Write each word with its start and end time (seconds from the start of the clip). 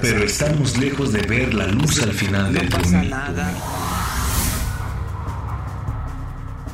Pero 0.00 0.24
estamos 0.24 0.76
lejos 0.78 1.12
de 1.12 1.22
ver 1.22 1.54
la 1.54 1.66
luz 1.66 2.02
al 2.02 2.12
final 2.12 2.52
del 2.52 2.68
túnel. 2.68 3.12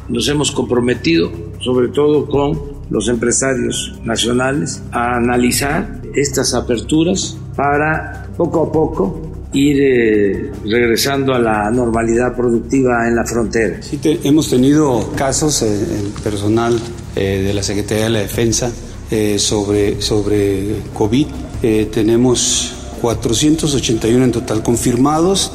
Nos 0.09 0.29
hemos 0.29 0.51
comprometido, 0.53 1.31
sobre 1.61 1.89
todo 1.89 2.27
con 2.27 2.61
los 2.91 3.09
empresarios 3.09 3.99
nacionales, 4.05 4.83
a 4.93 5.17
analizar 5.17 6.03
estas 6.15 6.53
aperturas 6.55 7.37
para 7.57 8.27
poco 8.37 8.65
a 8.65 8.73
poco 8.73 9.21
ir 9.55 9.77
eh, 9.81 10.53
regresando 10.65 11.33
a 11.35 11.39
la 11.39 11.71
normalidad 11.71 12.37
productiva 12.37 13.09
en 13.09 13.17
la 13.17 13.25
frontera. 13.25 13.81
Sí, 13.81 13.97
te- 13.99 14.21
hemos 14.25 14.51
tenido 14.51 15.13
casos 15.17 15.63
en 15.63 15.73
el 15.73 16.13
personal 16.23 16.79
eh, 17.17 17.43
de 17.47 17.55
la 17.55 17.63
Secretaría 17.63 18.05
de 18.05 18.11
la 18.11 18.19
Defensa 18.21 18.71
eh, 19.11 19.39
sobre, 19.39 20.03
sobre 20.03 20.77
COVID. 20.93 21.27
Eh, 21.67 21.89
tenemos 21.91 22.75
481 23.01 24.23
en 24.23 24.33
total 24.33 24.63
confirmados. 24.63 25.51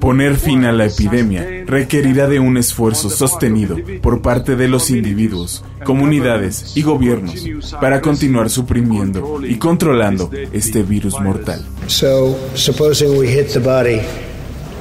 Poner 0.00 0.36
fin 0.36 0.64
a 0.64 0.72
la 0.72 0.86
epidemia 0.86 1.46
requerirá 1.64 2.26
de 2.26 2.40
un 2.40 2.56
esfuerzo 2.56 3.08
sostenido 3.08 3.76
por 4.02 4.22
parte 4.22 4.56
de 4.56 4.66
los 4.66 4.90
individuos, 4.90 5.62
comunidades 5.84 6.72
y 6.76 6.82
gobiernos 6.82 7.44
para 7.80 8.00
continuar 8.00 8.50
suprimiendo 8.50 9.40
y 9.46 9.54
controlando 9.54 10.32
este 10.52 10.82
virus 10.82 11.14
mortal. 11.20 11.64
So, 11.86 12.36
supposing 12.56 13.16
we 13.16 13.28
hit 13.28 13.52
the 13.52 13.60
body 13.60 14.00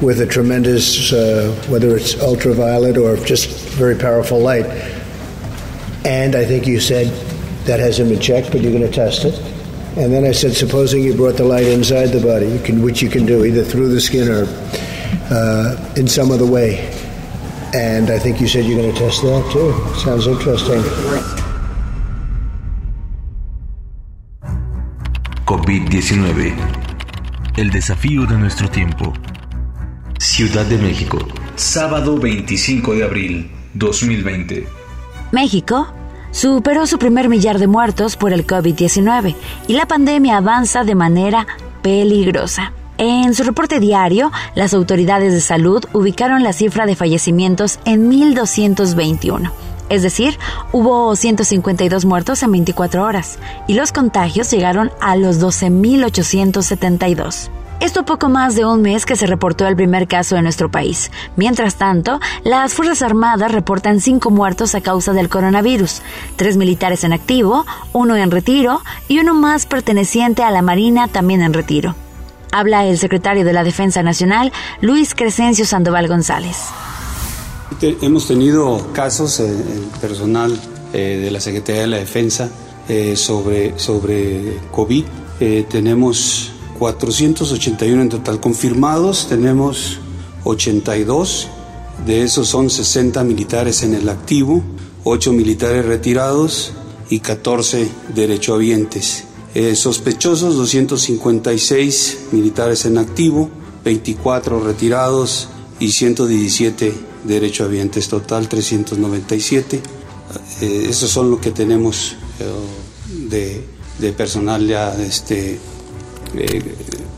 with 0.01 0.19
a 0.19 0.25
tremendous, 0.25 1.13
uh, 1.13 1.53
whether 1.69 1.95
it's 1.95 2.19
ultraviolet 2.19 2.97
or 2.97 3.17
just 3.23 3.51
very 3.77 3.95
powerful 3.95 4.41
light, 4.41 4.65
and 6.05 6.35
I 6.35 6.43
think 6.43 6.65
you 6.65 6.79
said 6.79 7.13
that 7.67 7.79
hasn't 7.79 8.09
been 8.09 8.19
checked, 8.19 8.51
but 8.51 8.61
you're 8.61 8.73
going 8.73 8.81
to 8.81 8.91
test 8.91 9.25
it. 9.25 9.50
And 9.97 10.13
then 10.13 10.23
I 10.23 10.31
said, 10.31 10.53
supposing 10.53 11.03
you 11.03 11.13
brought 11.13 11.35
the 11.35 11.43
light 11.43 11.67
inside 11.67 12.07
the 12.07 12.21
body, 12.21 12.47
you 12.47 12.59
can, 12.59 12.81
which 12.81 13.01
you 13.01 13.09
can 13.09 13.25
do 13.25 13.43
either 13.43 13.63
through 13.63 13.89
the 13.89 13.99
skin 13.99 14.29
or 14.29 14.47
uh, 15.29 15.93
in 15.97 16.07
some 16.07 16.31
other 16.31 16.45
way. 16.45 16.79
And 17.73 18.09
I 18.09 18.17
think 18.17 18.39
you 18.39 18.47
said 18.47 18.65
you're 18.65 18.81
going 18.81 18.93
to 18.93 18.97
test 18.97 19.21
that 19.21 19.49
too. 19.51 19.73
Sounds 19.99 20.27
interesting. 20.27 20.81
COVID-19. 25.45 26.55
El 27.57 27.69
desafío 27.69 28.25
de 28.25 28.37
nuestro 28.37 28.69
tiempo. 28.69 29.11
Ciudad 30.19 30.65
de 30.67 30.77
México. 30.77 31.17
Sábado 31.57 32.17
25 32.17 32.95
de 32.95 33.03
abril 33.03 33.51
2020. 33.73 34.67
México 35.33 35.87
superó 36.31 36.87
su 36.87 36.97
primer 36.97 37.29
millar 37.29 37.59
de 37.59 37.67
muertos 37.67 38.15
por 38.15 38.33
el 38.33 38.47
COVID-19 38.47 39.35
y 39.67 39.73
la 39.73 39.85
pandemia 39.85 40.37
avanza 40.37 40.83
de 40.83 40.95
manera 40.95 41.45
peligrosa. 41.81 42.73
En 42.97 43.33
su 43.33 43.43
reporte 43.43 43.79
diario, 43.79 44.31
las 44.55 44.73
autoridades 44.73 45.33
de 45.33 45.41
salud 45.41 45.83
ubicaron 45.93 46.43
la 46.43 46.53
cifra 46.53 46.85
de 46.85 46.95
fallecimientos 46.95 47.79
en 47.85 48.11
1.221. 48.11 49.51
Es 49.89 50.03
decir, 50.03 50.37
hubo 50.71 51.15
152 51.15 52.05
muertos 52.05 52.43
en 52.43 52.51
24 52.51 53.03
horas 53.03 53.39
y 53.67 53.73
los 53.73 53.91
contagios 53.91 54.51
llegaron 54.51 54.91
a 55.01 55.15
los 55.15 55.41
12.872. 55.41 57.49
Esto 57.81 58.05
poco 58.05 58.29
más 58.29 58.53
de 58.53 58.63
un 58.63 58.83
mes 58.83 59.07
que 59.07 59.15
se 59.15 59.25
reportó 59.25 59.65
el 59.65 59.75
primer 59.75 60.07
caso 60.07 60.37
en 60.37 60.43
nuestro 60.43 60.69
país. 60.69 61.09
Mientras 61.35 61.77
tanto, 61.77 62.19
las 62.43 62.75
Fuerzas 62.75 63.01
Armadas 63.01 63.51
reportan 63.51 63.99
cinco 63.99 64.29
muertos 64.29 64.75
a 64.75 64.81
causa 64.81 65.13
del 65.13 65.29
coronavirus, 65.29 66.03
tres 66.35 66.57
militares 66.57 67.03
en 67.03 67.11
activo, 67.11 67.65
uno 67.91 68.15
en 68.15 68.29
retiro 68.29 68.81
y 69.07 69.17
uno 69.17 69.33
más 69.33 69.65
perteneciente 69.65 70.43
a 70.43 70.51
la 70.51 70.61
Marina 70.61 71.07
también 71.07 71.41
en 71.41 71.53
retiro. 71.53 71.95
Habla 72.51 72.85
el 72.85 72.99
secretario 72.99 73.43
de 73.43 73.53
la 73.53 73.63
Defensa 73.63 74.03
Nacional, 74.03 74.53
Luis 74.81 75.15
Crescencio 75.15 75.65
Sandoval 75.65 76.07
González. 76.07 76.57
Hemos 77.81 78.27
tenido 78.27 78.93
casos 78.93 79.39
en 79.39 79.55
el 79.59 79.99
personal 79.99 80.55
eh, 80.93 81.19
de 81.23 81.31
la 81.31 81.39
Secretaría 81.39 81.81
de 81.81 81.87
la 81.87 81.97
Defensa 81.97 82.47
eh, 82.87 83.15
sobre, 83.15 83.79
sobre 83.79 84.59
COVID. 84.69 85.05
Eh, 85.39 85.65
tenemos 85.67 86.51
481 86.81 88.01
en 88.01 88.09
total 88.09 88.39
confirmados, 88.39 89.27
tenemos 89.29 89.99
82, 90.45 91.47
de 92.07 92.23
esos 92.23 92.47
son 92.47 92.71
60 92.71 93.23
militares 93.23 93.83
en 93.83 93.93
el 93.93 94.09
activo, 94.09 94.63
8 95.03 95.31
militares 95.31 95.85
retirados 95.85 96.73
y 97.07 97.19
14 97.19 97.87
derechohabientes. 98.15 99.25
Eh, 99.53 99.75
sospechosos 99.75 100.55
256 100.55 102.17
militares 102.31 102.85
en 102.85 102.97
activo, 102.97 103.51
24 103.85 104.59
retirados 104.61 105.49
y 105.79 105.91
117 105.91 106.95
derechohabientes, 107.25 108.07
total 108.07 108.49
397. 108.49 109.83
Eh, 110.61 110.87
esos 110.89 111.11
son 111.11 111.29
lo 111.29 111.39
que 111.39 111.51
tenemos 111.51 112.15
eh, 112.39 113.27
de, 113.29 113.63
de 113.99 114.13
personal 114.13 114.65
ya 114.65 114.99
este, 114.99 115.59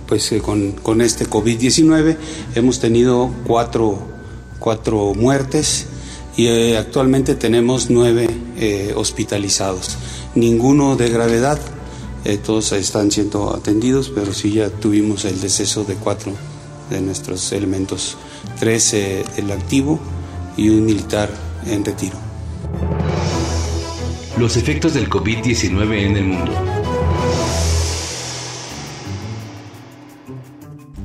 pues 0.08 0.32
eh, 0.32 0.40
con, 0.40 0.74
con 0.74 1.02
este 1.02 1.28
COVID-19 1.28 2.18
hemos 2.56 2.80
tenido 2.80 3.32
cuatro, 3.46 3.98
cuatro 4.60 5.14
muertes 5.16 5.88
y 6.36 6.48
eh, 6.48 6.78
actualmente 6.78 7.36
tenemos 7.36 7.90
nueve 7.90 8.30
eh, 8.58 8.94
hospitalizados. 8.96 9.98
Ninguno 10.36 10.96
de 10.96 11.10
gravedad, 11.10 11.60
todos 12.46 12.72
están 12.72 13.12
siendo 13.12 13.54
atendidos, 13.54 14.10
pero 14.14 14.34
sí 14.34 14.54
ya 14.54 14.70
tuvimos 14.70 15.26
el 15.26 15.42
deceso 15.42 15.84
de 15.84 15.96
cuatro 15.96 16.32
de 16.90 17.02
nuestros 17.02 17.52
elementos, 17.52 18.18
tres 18.60 18.94
el 18.94 19.52
activo 19.52 20.00
y 20.56 20.70
un 20.70 20.86
militar 20.86 21.30
en 21.66 21.84
retiro. 21.84 22.16
Los 24.38 24.56
efectos 24.58 24.94
del 24.94 25.10
COVID-19 25.10 26.00
en 26.00 26.18
el 26.18 26.24
mundo. 26.24 26.83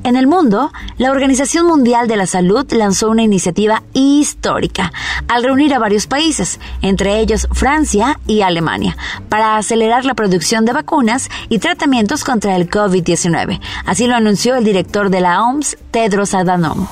En 0.09 0.15
el 0.15 0.25
mundo, 0.25 0.71
la 0.97 1.11
Organización 1.11 1.67
Mundial 1.67 2.07
de 2.07 2.15
la 2.15 2.25
Salud 2.25 2.65
lanzó 2.73 3.11
una 3.11 3.21
iniciativa 3.21 3.83
histórica 3.93 4.91
al 5.27 5.43
reunir 5.43 5.71
a 5.71 5.77
varios 5.77 6.07
países, 6.07 6.59
entre 6.81 7.19
ellos 7.19 7.47
Francia 7.51 8.19
y 8.25 8.41
Alemania, 8.41 8.97
para 9.29 9.57
acelerar 9.57 10.05
la 10.05 10.15
producción 10.15 10.65
de 10.65 10.73
vacunas 10.73 11.29
y 11.47 11.59
tratamientos 11.59 12.23
contra 12.23 12.55
el 12.55 12.71
COVID-19. 12.71 13.61
Así 13.85 14.07
lo 14.07 14.15
anunció 14.15 14.55
el 14.55 14.63
director 14.63 15.11
de 15.11 15.21
la 15.21 15.43
OMS, 15.43 15.77
Tedros 15.91 16.33
Adhanom. 16.33 16.87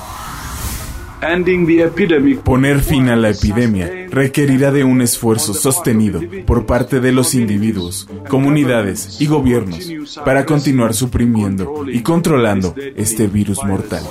Poner 2.44 2.80
fin 2.80 3.08
a 3.08 3.16
la 3.16 3.30
epidemia 3.30 3.90
requerirá 4.10 4.70
de 4.70 4.84
un 4.84 5.02
esfuerzo 5.02 5.52
sostenido 5.52 6.20
por 6.46 6.66
parte 6.66 7.00
de 7.00 7.12
los 7.12 7.34
individuos, 7.34 8.08
comunidades 8.28 9.20
y 9.20 9.26
gobiernos 9.26 9.90
para 10.24 10.46
continuar 10.46 10.94
suprimiendo 10.94 11.84
y 11.90 12.02
controlando 12.02 12.74
este 12.96 13.26
virus 13.26 13.64
mortal. 13.64 14.04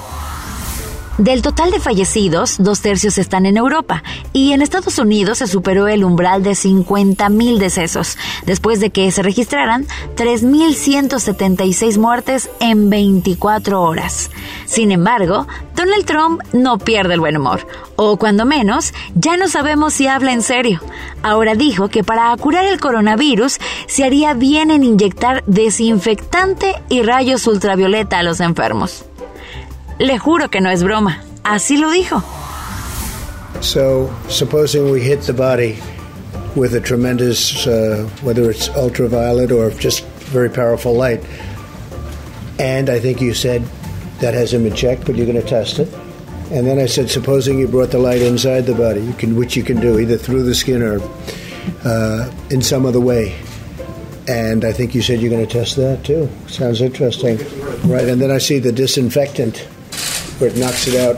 Del 1.18 1.42
total 1.42 1.72
de 1.72 1.80
fallecidos, 1.80 2.58
dos 2.60 2.82
tercios 2.82 3.18
están 3.18 3.48
en 3.48 3.58
Europa 3.58 4.04
y 4.34 4.52
en 4.52 4.62
Estados 4.62 5.00
Unidos 5.00 5.40
se 5.40 5.48
superó 5.48 5.88
el 5.88 6.04
umbral 6.04 6.44
de 6.44 6.52
50.000 6.52 7.58
decesos, 7.58 8.20
después 8.46 8.80
de 8.80 8.92
que 8.92 9.10
se 9.10 9.24
registraran 9.24 9.88
3.176 10.16 11.98
muertes 11.98 12.52
en 12.60 12.92
24 12.92 13.82
horas. 13.82 14.30
Sin 14.68 14.92
embargo, 14.92 15.48
Donald 15.76 16.06
Trump 16.06 16.44
no 16.54 16.78
pierde 16.78 17.16
el 17.16 17.20
buen 17.20 17.38
humor, 17.38 17.66
o 17.96 18.18
cuando 18.18 18.46
menos, 18.46 18.94
ya 19.16 19.38
no 19.38 19.48
sabemos 19.48 19.96
si 19.96 20.06
habla 20.06 20.34
en 20.34 20.44
serio. 20.44 20.82
Ahora 21.24 21.56
dijo 21.56 21.88
que 21.88 22.04
para 22.04 22.38
curar 22.38 22.66
el 22.66 22.80
coronavirus 22.80 23.58
se 23.88 24.04
haría 24.04 24.36
bien 24.36 24.70
en 24.70 24.84
inyectar 24.84 25.44
desinfectante 25.48 26.76
y 26.90 27.02
rayos 27.02 27.48
ultravioleta 27.48 28.20
a 28.20 28.24
los 28.24 28.40
enfermos. 28.40 29.04
Le 30.00 30.20
juro 30.20 30.50
que 30.50 30.62
no 30.62 30.70
es 30.70 30.84
broma. 30.84 31.24
Así 31.44 31.78
lo 31.78 31.92
dijo. 31.92 32.22
So, 33.62 34.14
supposing 34.30 34.92
we 34.92 35.02
hit 35.02 35.22
the 35.22 35.34
body 35.34 35.80
with 36.56 36.76
a 36.76 36.80
tremendous, 36.80 37.66
uh, 37.66 38.08
whether 38.22 38.52
it's 38.52 38.70
ultraviolet 38.70 39.52
or 39.52 39.72
just 39.72 40.06
very 40.30 40.50
powerful 40.50 40.94
light, 40.94 41.24
and 42.60 42.90
I 42.90 43.00
think 43.00 43.22
you 43.22 43.34
said 43.34 43.64
that 44.20 44.34
hasn't 44.34 44.64
been 44.64 44.76
checked, 44.76 45.06
but 45.06 45.16
you're 45.16 45.26
going 45.26 45.42
to 45.42 45.48
test 45.48 45.80
it. 45.80 45.92
And 46.52 46.66
then 46.66 46.80
I 46.80 46.86
said, 46.86 47.10
supposing 47.10 47.60
you 47.60 47.68
brought 47.68 47.92
the 47.92 48.00
light 48.00 48.22
inside 48.22 48.62
the 48.62 48.76
body, 48.76 49.02
you 49.02 49.14
can, 49.14 49.36
which 49.36 49.58
you 49.58 49.64
can 49.64 49.82
do 49.82 50.00
either 50.00 50.18
through 50.18 50.44
the 50.44 50.56
skin 50.56 50.82
or 50.82 51.02
uh, 51.84 52.32
in 52.50 52.62
some 52.62 52.86
other 52.86 53.02
way. 53.02 53.38
And 54.28 54.64
I 54.64 54.72
think 54.72 54.94
you 54.94 55.02
said 55.02 55.22
you're 55.22 55.32
going 55.32 55.46
to 55.46 55.52
test 55.52 55.76
that 55.78 56.04
too. 56.04 56.30
Sounds 56.48 56.82
interesting. 56.82 57.38
Right. 57.90 58.08
And 58.08 58.22
then 58.22 58.32
I 58.32 58.38
see 58.38 58.60
the 58.60 58.72
disinfectant 58.72 59.68
where 60.40 60.50
it 60.50 60.58
knocks 60.58 60.88
it 60.88 60.96
out 60.96 61.18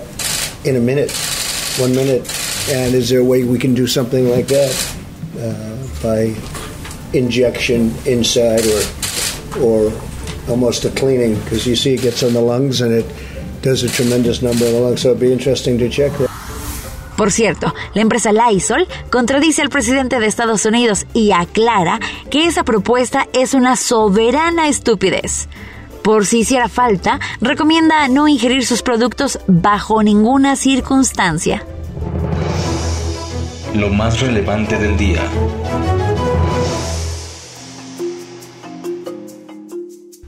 in 0.66 0.75
a 0.75 0.80
minute, 0.80 1.12
one 1.77 1.94
minute. 1.94 2.21
And 2.69 2.94
is 2.94 3.10
there 3.10 3.19
a 3.19 3.24
way 3.24 3.44
we 3.44 3.57
can 3.57 3.74
do 3.74 3.88
something 3.88 4.30
like 4.30 4.48
that 4.48 4.71
uh, 5.39 6.04
by 6.04 6.36
injection 7.18 7.94
inside 8.06 8.66
or, 8.66 9.62
or 9.62 9.94
almost 10.48 10.86
a 10.86 10.89
cleaning? 10.92 11.36
Because 11.44 11.66
you 11.66 11.75
see 11.75 11.94
it 11.95 12.01
gets 12.01 12.24
on 12.24 12.33
the 12.33 12.42
lungs 12.42 12.81
and 12.81 12.94
it 12.94 13.06
does 13.62 13.83
a 13.83 13.89
tremendous 13.89 14.42
number 14.42 14.66
of 14.66 14.71
the 14.71 14.80
lungs. 14.80 15.01
So 15.01 15.10
it'd 15.10 15.21
be 15.21 15.33
interesting 15.33 15.77
to 15.80 15.89
check. 15.89 16.12
Por 17.18 17.31
cierto, 17.31 17.74
la 17.95 18.01
empresa 18.01 18.31
Lysol 18.31 18.88
contradice 19.10 19.62
al 19.62 19.69
presidente 19.69 20.21
de 20.21 20.27
Estados 20.27 20.66
Unidos 20.66 21.06
y 21.13 21.33
aclara 21.33 22.00
que 22.30 22.48
esa 22.48 22.63
propuesta 22.63 23.27
es 23.33 23.54
una 23.54 23.75
soberana 23.75 24.69
estupidez. 24.69 25.50
Por 26.03 26.25
si 26.25 26.39
hiciera 26.39 26.69
falta, 26.69 27.19
recomienda 27.41 28.07
no 28.07 28.27
ingerir 28.27 28.65
sus 28.65 28.81
productos 28.81 29.39
bajo 29.47 30.01
ninguna 30.01 30.55
circunstancia. 30.55 31.65
Lo 33.75 33.89
más 33.89 34.19
relevante 34.19 34.77
del 34.77 34.97
día. 34.97 35.21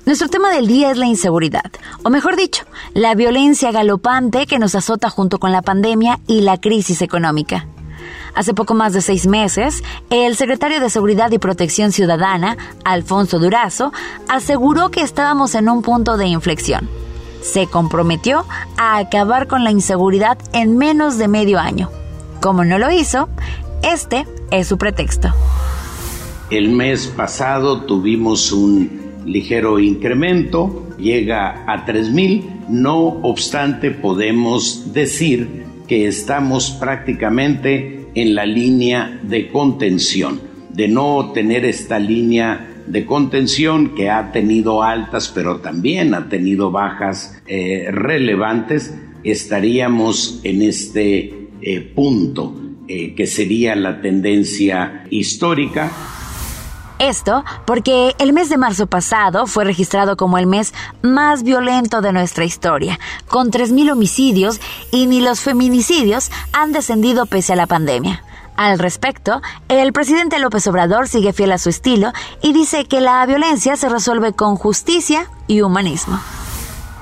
Nuestro 0.06 0.28
tema 0.28 0.52
del 0.52 0.68
día 0.68 0.92
es 0.92 0.98
la 0.98 1.06
inseguridad, 1.06 1.72
o 2.04 2.10
mejor 2.10 2.36
dicho, 2.36 2.66
la 2.94 3.16
violencia 3.16 3.72
galopante 3.72 4.46
que 4.46 4.60
nos 4.60 4.76
azota 4.76 5.10
junto 5.10 5.40
con 5.40 5.52
la 5.52 5.62
pandemia 5.62 6.20
y 6.28 6.42
la 6.42 6.60
crisis 6.60 7.02
económica. 7.02 7.66
Hace 8.34 8.54
poco 8.54 8.74
más 8.74 8.94
de 8.94 9.02
seis 9.02 9.28
meses, 9.28 9.84
el 10.10 10.36
secretario 10.36 10.80
de 10.80 10.90
Seguridad 10.90 11.32
y 11.32 11.40
Protección 11.40 11.92
Ciudadana, 11.92 12.58
Alfonso 12.86 13.40
Durazo, 13.40 13.92
aseguró 14.30 14.90
que 14.90 15.02
estábamos 15.02 15.54
en 15.56 15.70
un 15.70 15.82
punto 15.82 16.18
de 16.18 16.28
inflexión. 16.28 16.90
Se 17.42 17.68
comprometió 17.68 18.46
a 18.78 18.98
acabar 18.98 19.48
con 19.48 19.64
la 19.64 19.72
inseguridad 19.72 20.38
en 20.54 20.78
menos 20.78 21.18
de 21.18 21.28
medio 21.28 21.60
año. 21.60 21.90
Como 22.40 22.64
no 22.64 22.78
lo 22.78 22.90
hizo, 22.90 23.30
este 23.84 24.26
es 24.52 24.68
su 24.68 24.78
pretexto. 24.78 25.34
El 26.50 26.70
mes 26.70 27.08
pasado 27.08 27.82
tuvimos 27.82 28.52
un 28.52 29.02
ligero 29.26 29.80
incremento, 29.80 30.88
llega 30.98 31.64
a 31.66 31.86
3.000, 31.86 32.68
no 32.70 32.98
obstante 33.24 33.92
podemos 33.92 34.94
decir 34.94 35.66
que 35.88 36.08
estamos 36.08 36.72
prácticamente 36.72 38.01
en 38.16 38.36
la 38.36 38.46
línea 38.46 39.20
de 39.24 39.50
contención, 39.50 40.40
de 40.70 40.88
no 40.88 41.32
tener 41.34 41.66
esta 41.66 42.00
línea 42.00 42.68
de 42.88 43.06
contención 43.06 43.96
que 43.96 44.10
ha 44.10 44.32
tenido 44.32 44.84
altas 44.84 45.32
pero 45.34 45.60
también 45.60 46.14
ha 46.14 46.30
tenido 46.30 46.72
bajas 46.72 47.42
eh, 47.48 47.88
relevantes, 47.92 48.96
estaríamos 49.24 50.40
en 50.44 50.62
este 50.62 51.50
eh, 51.62 51.80
punto 51.80 52.56
eh, 52.88 53.14
que 53.14 53.28
sería 53.28 53.76
la 53.76 54.02
tendencia 54.02 55.06
histórica 55.10 55.92
esto 57.02 57.44
porque 57.66 58.16
el 58.20 58.32
mes 58.32 58.50
de 58.50 58.58
marzo 58.58 58.88
pasado 58.88 59.48
fue 59.48 59.66
registrado 59.66 60.16
como 60.16 60.38
el 60.38 60.48
mes 60.48 60.74
más 61.02 61.44
violento 61.44 62.02
de 62.02 62.14
nuestra 62.14 62.46
historia, 62.46 63.00
con 63.28 63.52
3.000 63.52 63.92
homicidios 63.92 64.62
y 64.92 65.08
ni 65.08 65.20
los 65.22 65.42
feminicidios 65.42 66.32
han 66.54 66.72
descendido 66.72 67.26
pese 67.26 67.54
a 67.54 67.56
la 67.56 67.68
pandemia. 67.68 68.24
Al 68.56 68.78
respecto, 68.78 69.42
el 69.70 69.94
presidente 69.94 70.38
López 70.38 70.68
Obrador 70.68 71.08
sigue 71.08 71.34
fiel 71.34 71.52
a 71.52 71.58
su 71.58 71.70
estilo 71.70 72.12
y 72.42 72.54
dice 72.54 72.86
que 72.86 73.02
la 73.02 73.26
violencia 73.26 73.76
se 73.76 73.90
resuelve 73.90 74.34
con 74.34 74.56
justicia 74.56 75.28
y 75.48 75.62
humanismo 75.62 76.20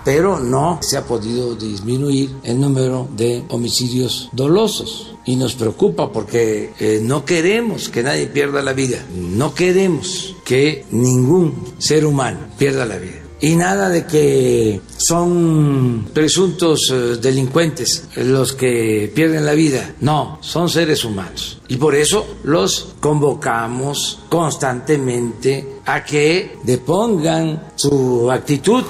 pero 0.04 0.40
no 0.40 0.80
se 0.82 0.98
ha 0.98 1.06
podido 1.06 1.56
disminuir 1.56 2.36
el 2.44 2.60
número 2.60 3.08
de 3.16 3.44
homicidios 3.50 4.30
dolosos. 4.32 5.16
Y 5.26 5.36
nos 5.36 5.54
preocupa 5.54 6.12
porque 6.12 6.74
eh, 6.80 7.00
no 7.04 7.24
queremos 7.24 7.90
que 7.90 8.02
nadie 8.02 8.28
pierda 8.28 8.64
la 8.64 8.74
vida, 8.74 9.06
no 9.14 9.54
queremos 9.54 10.36
que 10.44 10.86
ningún 10.92 11.54
ser 11.78 12.06
humano 12.06 12.40
pierda 12.58 12.86
la 12.86 12.98
vida. 12.98 13.20
Y 13.42 13.56
nada 13.56 13.88
de 13.88 14.06
que 14.06 14.82
son 14.98 16.10
presuntos 16.14 16.92
eh, 16.92 17.18
delincuentes 17.22 18.04
los 18.18 18.52
que 18.52 19.10
pierden 19.16 19.46
la 19.46 19.54
vida. 19.54 19.96
No, 20.02 20.40
son 20.42 20.68
seres 20.68 21.06
humanos. 21.06 21.62
Y 21.70 21.78
por 21.78 21.96
eso 21.96 22.26
los 22.44 22.96
convocamos 23.00 24.20
constantemente 24.28 25.80
a 25.86 26.04
que 26.04 26.58
depongan 26.64 27.72
su 27.76 28.30
actitud 28.30 28.84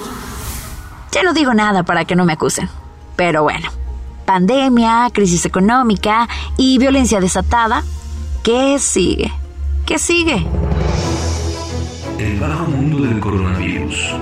ya 1.12 1.24
no 1.24 1.34
digo 1.34 1.54
nada 1.54 1.84
para 1.84 2.06
que 2.06 2.16
no 2.16 2.26
me 2.26 2.34
acusen. 2.34 2.70
Pero 3.16 3.44
bueno, 3.44 3.70
pandemia, 4.26 5.10
crisis 5.14 5.46
económica 5.46 6.28
y 6.58 6.78
violencia 6.78 7.20
desatada. 7.20 7.84
¿Qué 8.44 8.80
sigue? 8.80 9.32
¿Qué 9.86 10.00
sigue? 10.00 10.46
El 12.18 12.40
bajo 12.40 12.66
mundo 12.66 13.00
del 13.06 13.20
coronavirus. 13.20 14.16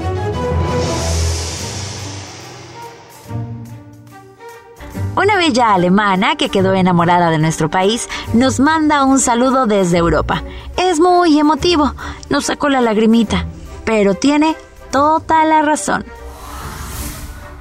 Una 5.18 5.36
bella 5.36 5.74
alemana 5.74 6.36
que 6.36 6.50
quedó 6.50 6.76
enamorada 6.76 7.32
de 7.32 7.40
nuestro 7.40 7.72
país 7.72 8.08
nos 8.34 8.60
manda 8.60 9.04
un 9.04 9.20
saludo 9.20 9.66
desde 9.66 9.98
Europa. 9.98 10.44
Es 10.78 11.00
muy 11.00 11.40
emotivo, 11.40 11.96
nos 12.30 12.46
sacó 12.46 12.70
la 12.70 12.82
lagrimita, 12.82 13.46
pero 13.84 14.14
tiene 14.14 14.56
toda 14.92 15.44
la 15.44 15.64
razón. 15.64 16.06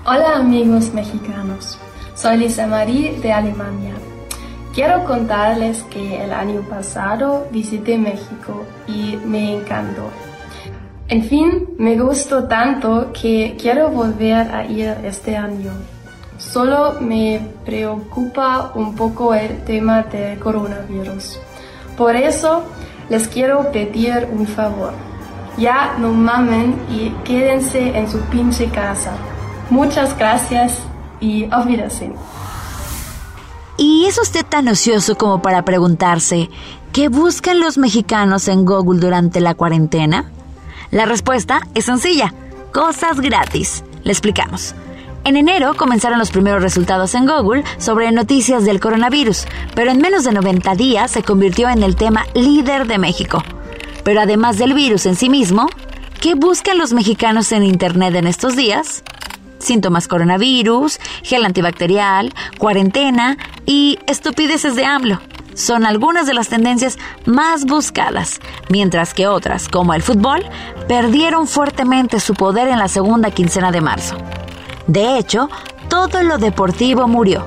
Hola 0.08 0.36
amigos 0.36 0.94
mexicanos, 0.94 1.76
soy 2.14 2.36
Lisa 2.36 2.68
Marie 2.68 3.18
de 3.20 3.32
Alemania. 3.32 3.94
Quiero 4.72 5.04
contarles 5.04 5.82
que 5.90 6.22
el 6.22 6.32
año 6.32 6.60
pasado 6.60 7.48
visité 7.50 7.98
México 7.98 8.64
y 8.86 9.16
me 9.26 9.56
encantó. 9.56 10.08
En 11.08 11.24
fin, 11.24 11.70
me 11.78 11.98
gustó 11.98 12.44
tanto 12.44 13.10
que 13.20 13.56
quiero 13.60 13.88
volver 13.88 14.48
a 14.54 14.64
ir 14.66 14.96
este 15.02 15.36
año. 15.36 15.72
Solo 16.38 17.00
me 17.00 17.40
preocupa 17.64 18.70
un 18.76 18.94
poco 18.94 19.34
el 19.34 19.64
tema 19.64 20.04
del 20.04 20.38
coronavirus. 20.38 21.40
Por 21.96 22.14
eso 22.14 22.62
les 23.08 23.26
quiero 23.26 23.72
pedir 23.72 24.28
un 24.30 24.46
favor. 24.46 24.92
Ya 25.58 25.96
no 25.98 26.12
mamen 26.12 26.76
y 26.88 27.10
quédense 27.24 27.98
en 27.98 28.08
su 28.08 28.20
pinche 28.26 28.66
casa. 28.68 29.16
Muchas 29.70 30.16
gracias 30.16 30.78
y 31.20 31.48
auf. 31.50 31.66
¿Y 33.78 34.06
es 34.06 34.18
usted 34.18 34.46
tan 34.46 34.68
ocioso 34.68 35.16
como 35.16 35.42
para 35.42 35.62
preguntarse 35.64 36.48
qué 36.92 37.08
buscan 37.08 37.60
los 37.60 37.76
mexicanos 37.76 38.48
en 38.48 38.64
Google 38.64 39.00
durante 39.00 39.40
la 39.40 39.54
cuarentena? 39.54 40.30
La 40.90 41.04
respuesta 41.04 41.60
es 41.74 41.86
sencilla, 41.86 42.32
cosas 42.72 43.20
gratis. 43.20 43.84
Le 44.04 44.12
explicamos. 44.12 44.74
En 45.24 45.36
enero 45.36 45.74
comenzaron 45.76 46.20
los 46.20 46.30
primeros 46.30 46.62
resultados 46.62 47.14
en 47.16 47.26
Google 47.26 47.64
sobre 47.78 48.12
noticias 48.12 48.64
del 48.64 48.78
coronavirus, 48.78 49.46
pero 49.74 49.90
en 49.90 50.00
menos 50.00 50.22
de 50.22 50.32
90 50.32 50.76
días 50.76 51.10
se 51.10 51.24
convirtió 51.24 51.68
en 51.68 51.82
el 51.82 51.96
tema 51.96 52.24
líder 52.34 52.86
de 52.86 52.98
México. 52.98 53.42
Pero 54.04 54.20
además 54.20 54.56
del 54.56 54.72
virus 54.72 55.04
en 55.06 55.16
sí 55.16 55.28
mismo, 55.28 55.68
¿qué 56.20 56.36
buscan 56.36 56.78
los 56.78 56.92
mexicanos 56.92 57.50
en 57.50 57.64
Internet 57.64 58.14
en 58.14 58.28
estos 58.28 58.54
días? 58.54 59.02
Síntomas 59.58 60.08
coronavirus, 60.08 60.98
gel 61.22 61.44
antibacterial, 61.44 62.32
cuarentena 62.58 63.36
y 63.64 63.98
estupideces 64.06 64.76
de 64.76 64.84
AMLO. 64.84 65.20
Son 65.54 65.86
algunas 65.86 66.26
de 66.26 66.34
las 66.34 66.48
tendencias 66.48 66.98
más 67.24 67.64
buscadas, 67.64 68.40
mientras 68.68 69.14
que 69.14 69.26
otras, 69.26 69.68
como 69.68 69.94
el 69.94 70.02
fútbol, 70.02 70.44
perdieron 70.86 71.46
fuertemente 71.46 72.20
su 72.20 72.34
poder 72.34 72.68
en 72.68 72.78
la 72.78 72.88
segunda 72.88 73.30
quincena 73.30 73.72
de 73.72 73.80
marzo. 73.80 74.16
De 74.86 75.18
hecho, 75.18 75.48
todo 75.88 76.22
lo 76.22 76.36
deportivo 76.36 77.08
murió. 77.08 77.46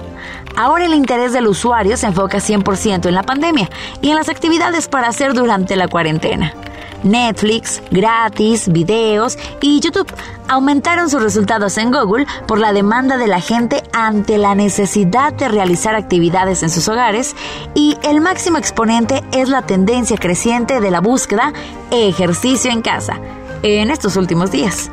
Ahora 0.55 0.85
el 0.85 0.93
interés 0.93 1.33
del 1.33 1.47
usuario 1.47 1.95
se 1.97 2.07
enfoca 2.07 2.39
100% 2.39 3.07
en 3.07 3.15
la 3.15 3.23
pandemia 3.23 3.69
y 4.01 4.09
en 4.09 4.15
las 4.15 4.27
actividades 4.27 4.87
para 4.87 5.07
hacer 5.07 5.33
durante 5.33 5.75
la 5.75 5.87
cuarentena. 5.87 6.53
Netflix, 7.03 7.81
gratis, 7.91 8.71
videos 8.71 9.37
y 9.61 9.79
YouTube 9.79 10.11
aumentaron 10.47 11.09
sus 11.09 11.21
resultados 11.21 11.77
en 11.77 11.91
Google 11.91 12.25
por 12.47 12.59
la 12.59 12.73
demanda 12.73 13.17
de 13.17 13.27
la 13.27 13.39
gente 13.39 13.83
ante 13.93 14.37
la 14.37 14.55
necesidad 14.55 15.33
de 15.33 15.47
realizar 15.47 15.95
actividades 15.95 16.63
en 16.63 16.69
sus 16.69 16.87
hogares 16.87 17.35
y 17.75 17.97
el 18.03 18.21
máximo 18.21 18.57
exponente 18.57 19.23
es 19.31 19.49
la 19.49 19.61
tendencia 19.61 20.17
creciente 20.17 20.81
de 20.81 20.91
la 20.91 21.01
búsqueda 21.01 21.53
ejercicio 21.91 22.71
en 22.71 22.81
casa 22.81 23.19
en 23.63 23.91
estos 23.91 24.15
últimos 24.15 24.51
días. 24.51 24.91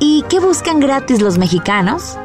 ¿Y 0.00 0.22
qué 0.28 0.38
buscan 0.40 0.80
gratis 0.80 1.20
los 1.20 1.38
mexicanos? 1.38 2.16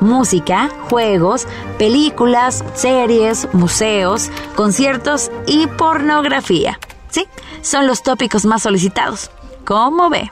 Música, 0.00 0.70
juegos, 0.88 1.46
películas, 1.78 2.64
series, 2.74 3.46
museos, 3.52 4.30
conciertos 4.56 5.30
y 5.46 5.66
pornografía. 5.66 6.78
Sí, 7.10 7.26
son 7.62 7.86
los 7.86 8.02
tópicos 8.02 8.44
más 8.44 8.62
solicitados. 8.62 9.30
¿Cómo 9.64 10.08
ve? 10.10 10.30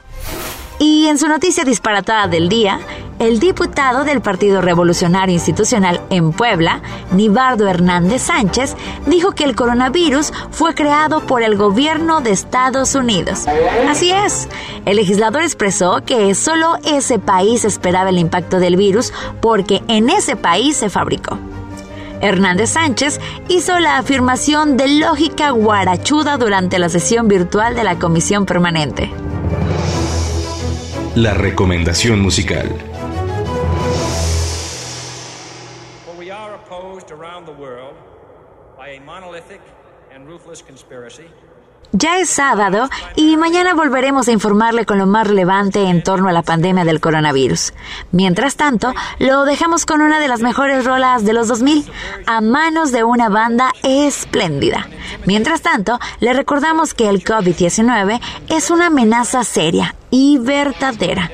Y 0.79 1.07
en 1.07 1.17
su 1.17 1.27
noticia 1.27 1.65
disparatada 1.65 2.27
del 2.27 2.47
día, 2.47 2.79
el 3.19 3.39
diputado 3.39 4.05
del 4.05 4.21
Partido 4.21 4.61
Revolucionario 4.61 5.33
Institucional 5.33 5.99
en 6.09 6.31
Puebla, 6.31 6.81
Nibardo 7.11 7.67
Hernández 7.67 8.21
Sánchez, 8.23 8.77
dijo 9.05 9.33
que 9.33 9.43
el 9.43 9.57
coronavirus 9.57 10.31
fue 10.51 10.73
creado 10.73 11.19
por 11.25 11.43
el 11.43 11.57
gobierno 11.57 12.21
de 12.21 12.31
Estados 12.31 12.95
Unidos. 12.95 13.45
Así 13.89 14.11
es, 14.11 14.47
el 14.85 14.95
legislador 14.95 15.43
expresó 15.43 16.01
que 16.05 16.33
solo 16.33 16.77
ese 16.85 17.19
país 17.19 17.65
esperaba 17.65 18.09
el 18.09 18.17
impacto 18.17 18.59
del 18.59 18.77
virus 18.77 19.11
porque 19.41 19.83
en 19.89 20.09
ese 20.09 20.37
país 20.37 20.77
se 20.77 20.89
fabricó. 20.89 21.37
Hernández 22.21 22.71
Sánchez 22.71 23.19
hizo 23.47 23.79
la 23.79 23.97
afirmación 23.97 24.77
de 24.77 24.87
lógica 24.99 25.51
guarachuda 25.51 26.37
durante 26.37 26.79
la 26.79 26.89
sesión 26.89 27.27
virtual 27.27 27.75
de 27.75 27.83
la 27.83 27.99
Comisión 27.99 28.45
Permanente. 28.45 29.11
La 31.15 31.33
recomendación 31.33 32.21
musical. 32.21 32.69
Ya 41.91 42.19
es 42.19 42.29
sábado 42.29 42.87
y 43.15 43.35
mañana 43.35 43.73
volveremos 43.73 44.27
a 44.27 44.31
informarle 44.31 44.85
con 44.85 44.99
lo 44.99 45.07
más 45.07 45.25
relevante 45.25 45.85
en 45.85 46.03
torno 46.03 46.29
a 46.29 46.31
la 46.31 46.43
pandemia 46.43 46.85
del 46.85 46.99
coronavirus. 46.99 47.73
Mientras 48.11 48.55
tanto, 48.57 48.93
lo 49.17 49.43
dejamos 49.43 49.87
con 49.87 50.01
una 50.01 50.19
de 50.19 50.27
las 50.27 50.41
mejores 50.41 50.85
rolas 50.85 51.25
de 51.25 51.33
los 51.33 51.47
2000, 51.47 51.91
a 52.27 52.41
manos 52.41 52.91
de 52.91 53.03
una 53.03 53.29
banda 53.29 53.71
espléndida. 53.81 54.87
Mientras 55.25 55.61
tanto, 55.61 55.99
le 56.19 56.33
recordamos 56.33 56.93
que 56.93 57.09
el 57.09 57.23
COVID-19 57.23 58.21
es 58.49 58.69
una 58.69 58.87
amenaza 58.87 59.43
seria 59.43 59.95
y 60.11 60.37
verdadera, 60.37 61.31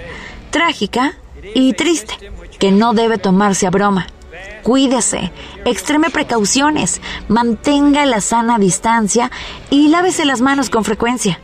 trágica 0.52 1.16
y 1.54 1.74
triste, 1.74 2.16
que 2.60 2.72
no 2.72 2.94
debe 2.94 3.18
tomarse 3.18 3.68
a 3.68 3.72
broma. 3.72 4.08
Cuídese, 4.64 5.32
extreme 5.66 6.10
precauciones, 6.10 7.02
mantenga 7.28 8.06
la 8.06 8.22
sana 8.22 8.58
distancia 8.58 9.32
y 9.70 9.90
lávese 9.90 10.26
las 10.26 10.42
manos 10.42 10.70
con 10.70 10.84
frecuencia. 10.84 11.40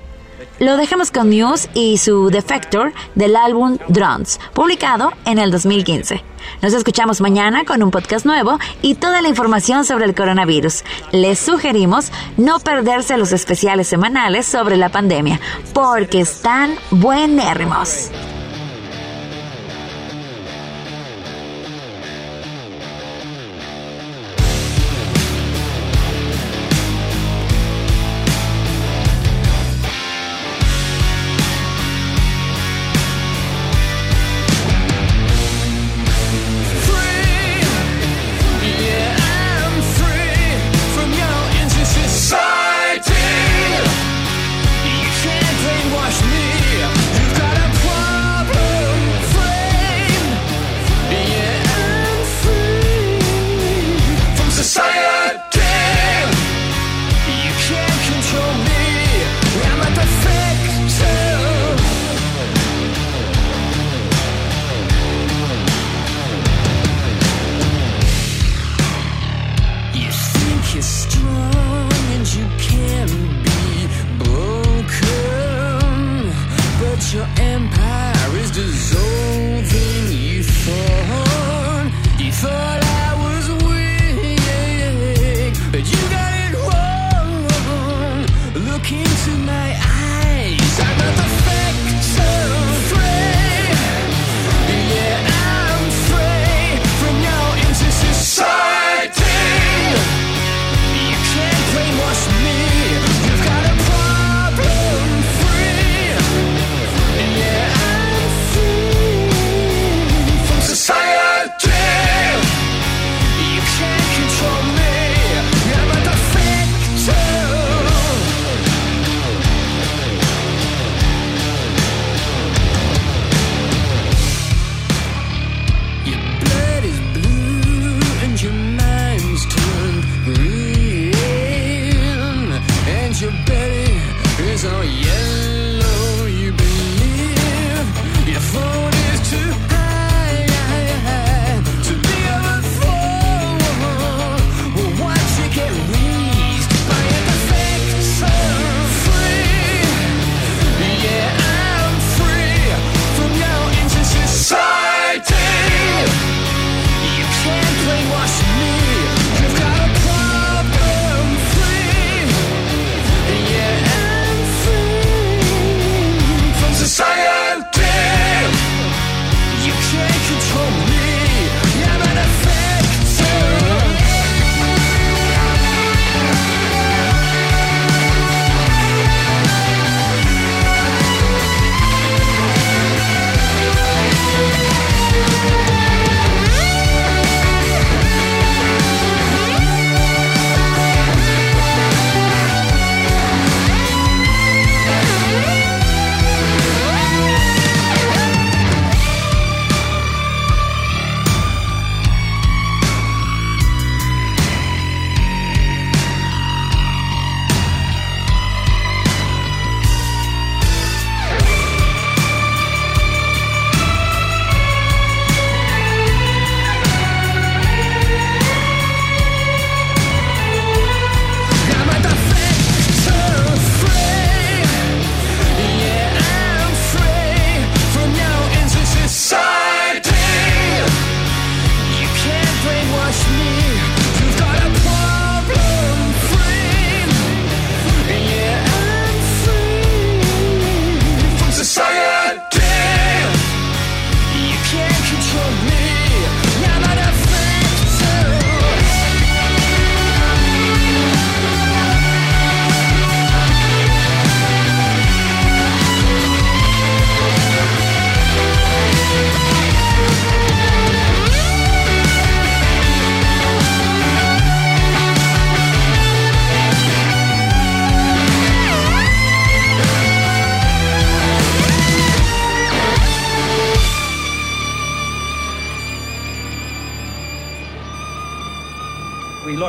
Lo 0.60 0.78
dejamos 0.78 1.10
con 1.10 1.30
Muse 1.30 1.70
y 1.74 1.98
su 1.98 2.30
Defector 2.30 2.94
del 3.16 3.36
álbum 3.36 3.78
Drones, 3.88 4.40
publicado 4.54 5.12
en 5.26 5.40
el 5.40 5.50
2015. 5.50 6.24
Nos 6.62 6.74
escuchamos 6.74 7.20
mañana 7.20 7.66
con 7.66 7.82
un 7.82 7.90
podcast 7.90 8.26
nuevo 8.26 8.60
y 8.82 8.96
toda 8.96 9.22
la 9.22 9.30
información 9.30 9.86
sobre 9.86 10.06
el 10.06 10.14
coronavirus. 10.14 10.84
Les 11.12 11.40
sugerimos 11.40 12.12
no 12.38 12.60
perderse 12.60 13.18
los 13.18 13.32
especiales 13.32 13.88
semanales 13.88 14.46
sobre 14.46 14.78
la 14.78 14.90
pandemia, 14.90 15.40
porque 15.74 16.22
están 16.22 16.76
buenérrimos. 16.92 18.12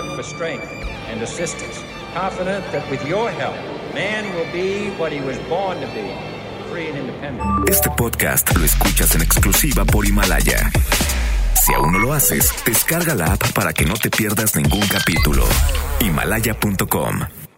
Look 0.03 0.17
for 0.17 0.23
strength 0.23 0.67
and 1.09 1.23
assistance, 1.23 1.83
confident 2.15 2.65
that 2.73 2.89
with 2.91 3.05
your 3.07 3.31
help, 3.31 3.57
man 3.95 4.25
will 4.35 4.51
be 4.53 4.91
what 4.99 5.13
he 5.13 5.21
was 5.21 5.39
born 5.49 5.81
to 5.81 5.87
be, 5.89 6.11
free 6.71 6.89
and 6.89 6.99
independent. 6.99 7.69
Este 7.69 7.91
podcast 7.97 8.57
lo 8.57 8.65
escuchas 8.65 9.15
en 9.15 9.23
exclusiva 9.23 9.85
por 9.85 10.07
Himalaya. 10.07 10.71
Si 11.55 11.73
aún 11.75 11.93
no 11.93 11.99
lo 11.99 12.13
haces, 12.13 12.53
descarga 12.67 13.15
la 13.15 13.33
app 13.35 13.53
para 13.53 13.73
que 13.73 13.85
no 13.85 13.95
te 13.95 14.11
pierdas 14.11 14.57
ningún 14.57 14.87
capítulo. 14.89 15.45
Himalaya.com 16.01 17.52